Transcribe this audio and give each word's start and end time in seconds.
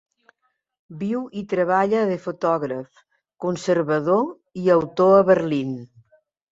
Viu 1.01 1.21
i 1.41 1.43
treballa 1.51 2.01
de 2.13 2.17
fotògraf, 2.25 3.05
conservador, 3.47 4.29
i 4.65 4.69
autor 4.81 5.19
a 5.21 5.27
Berlín. 5.33 5.81